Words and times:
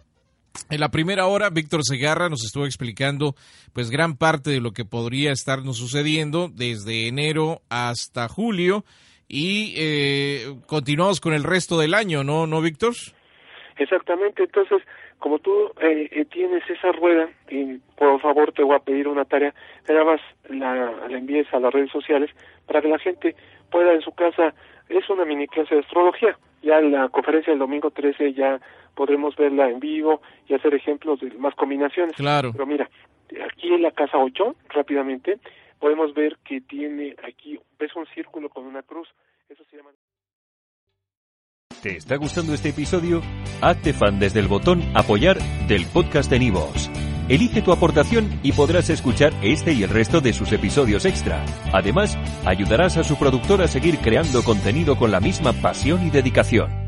en 0.68 0.80
la 0.80 0.90
primera 0.90 1.26
hora, 1.26 1.48
Víctor 1.50 1.84
Segarra 1.84 2.28
nos 2.28 2.44
estuvo 2.44 2.66
explicando 2.66 3.36
pues 3.72 3.90
gran 3.90 4.16
parte 4.16 4.50
de 4.50 4.60
lo 4.60 4.72
que 4.72 4.84
podría 4.84 5.30
estarnos 5.30 5.76
sucediendo 5.76 6.50
desde 6.52 7.06
enero 7.06 7.62
hasta 7.68 8.28
julio 8.28 8.84
y 9.28 9.74
eh, 9.76 10.54
continuamos 10.66 11.20
con 11.20 11.34
el 11.34 11.44
resto 11.44 11.78
del 11.78 11.94
año, 11.94 12.24
¿no, 12.24 12.46
no 12.46 12.60
Víctor? 12.60 12.94
Exactamente, 13.78 14.44
entonces, 14.44 14.82
como 15.18 15.38
tú 15.38 15.72
eh, 15.80 16.08
eh, 16.10 16.24
tienes 16.26 16.62
esa 16.70 16.92
rueda, 16.92 17.28
y 17.50 17.78
por 17.96 18.20
favor 18.20 18.52
te 18.52 18.62
voy 18.62 18.76
a 18.76 18.80
pedir 18.80 19.08
una 19.08 19.24
tarea, 19.24 19.54
nada 19.88 20.04
más 20.04 20.20
la, 20.48 20.92
la 21.08 21.18
envíes 21.18 21.52
a 21.52 21.60
las 21.60 21.72
redes 21.72 21.90
sociales 21.90 22.30
para 22.66 22.80
que 22.80 22.88
la 22.88 22.98
gente 22.98 23.36
pueda 23.70 23.92
en 23.92 24.00
su 24.00 24.12
casa, 24.12 24.54
es 24.88 25.08
una 25.10 25.24
mini 25.24 25.46
clase 25.48 25.74
de 25.74 25.80
astrología, 25.82 26.38
ya 26.62 26.80
la 26.80 27.08
conferencia 27.08 27.52
del 27.52 27.60
domingo 27.60 27.90
13 27.90 28.32
ya 28.32 28.60
podremos 28.94 29.36
verla 29.36 29.68
en 29.68 29.78
vivo 29.78 30.22
y 30.48 30.54
hacer 30.54 30.74
ejemplos 30.74 31.20
de 31.20 31.30
más 31.32 31.54
combinaciones. 31.54 32.16
Claro. 32.16 32.50
Pero 32.52 32.66
mira, 32.66 32.88
aquí 33.44 33.72
en 33.72 33.82
la 33.82 33.90
casa 33.90 34.18
8, 34.18 34.56
rápidamente, 34.70 35.38
podemos 35.86 36.12
ver 36.14 36.36
que 36.44 36.60
tiene 36.60 37.14
aquí, 37.22 37.56
ves 37.78 37.94
un 37.94 38.06
círculo 38.12 38.48
con 38.48 38.64
una 38.64 38.82
cruz. 38.82 39.06
¿Te 41.80 41.96
está 41.96 42.16
gustando 42.16 42.54
este 42.54 42.70
episodio? 42.70 43.22
Hazte 43.62 43.92
fan 43.92 44.18
desde 44.18 44.40
el 44.40 44.48
botón 44.48 44.82
apoyar 44.96 45.38
del 45.68 45.86
podcast 45.86 46.28
de 46.28 46.40
Nivos. 46.40 46.90
Elige 47.28 47.62
tu 47.62 47.70
aportación 47.70 48.40
y 48.42 48.50
podrás 48.50 48.90
escuchar 48.90 49.32
este 49.44 49.74
y 49.74 49.84
el 49.84 49.90
resto 49.90 50.20
de 50.20 50.32
sus 50.32 50.50
episodios 50.50 51.04
extra. 51.04 51.44
Además, 51.72 52.18
ayudarás 52.44 52.96
a 52.96 53.04
su 53.04 53.16
productor 53.16 53.62
a 53.62 53.68
seguir 53.68 53.98
creando 53.98 54.42
contenido 54.42 54.96
con 54.96 55.12
la 55.12 55.20
misma 55.20 55.52
pasión 55.52 56.04
y 56.04 56.10
dedicación. 56.10 56.85